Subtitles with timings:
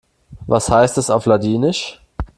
[0.47, 2.01] Was heißt das auf Ladinisch?